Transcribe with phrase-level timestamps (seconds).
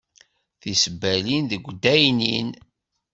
[0.61, 2.49] Tisebbalin deg waddaynin.